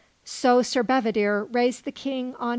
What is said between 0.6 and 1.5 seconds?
Sir Bedivere